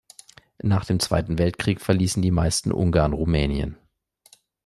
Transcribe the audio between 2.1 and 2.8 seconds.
die meisten